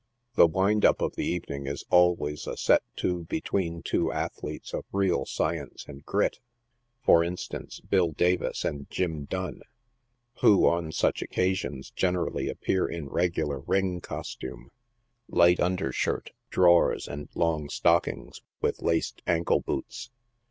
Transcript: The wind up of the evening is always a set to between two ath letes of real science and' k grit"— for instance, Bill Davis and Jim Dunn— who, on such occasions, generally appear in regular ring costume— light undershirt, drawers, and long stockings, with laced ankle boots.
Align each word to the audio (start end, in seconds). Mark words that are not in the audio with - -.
The 0.33 0.47
wind 0.47 0.83
up 0.83 0.99
of 0.99 1.15
the 1.15 1.27
evening 1.27 1.67
is 1.67 1.85
always 1.91 2.47
a 2.47 2.57
set 2.57 2.81
to 2.95 3.25
between 3.25 3.83
two 3.83 4.11
ath 4.11 4.41
letes 4.41 4.73
of 4.73 4.83
real 4.91 5.27
science 5.27 5.85
and' 5.87 5.99
k 6.07 6.07
grit"— 6.07 6.39
for 7.05 7.23
instance, 7.23 7.79
Bill 7.81 8.09
Davis 8.11 8.65
and 8.65 8.89
Jim 8.89 9.25
Dunn— 9.25 9.61
who, 10.41 10.65
on 10.67 10.91
such 10.91 11.21
occasions, 11.21 11.91
generally 11.91 12.49
appear 12.49 12.87
in 12.87 13.09
regular 13.09 13.59
ring 13.59 13.99
costume— 14.01 14.71
light 15.29 15.59
undershirt, 15.59 16.31
drawers, 16.49 17.07
and 17.07 17.29
long 17.35 17.69
stockings, 17.69 18.41
with 18.59 18.81
laced 18.81 19.21
ankle 19.27 19.59
boots. 19.59 20.09